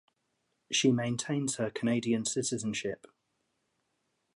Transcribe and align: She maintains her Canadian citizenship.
She 0.71 0.91
maintains 0.91 1.57
her 1.57 1.69
Canadian 1.69 2.25
citizenship. 2.25 3.05